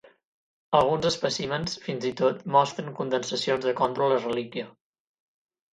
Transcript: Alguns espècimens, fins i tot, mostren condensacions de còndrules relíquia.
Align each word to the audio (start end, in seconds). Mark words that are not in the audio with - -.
Alguns 0.79 1.07
espècimens, 1.09 1.77
fins 1.85 2.09
i 2.11 2.13
tot, 2.23 2.41
mostren 2.57 2.91
condensacions 3.03 3.69
de 3.69 3.79
còndrules 3.85 4.31
relíquia. 4.31 4.71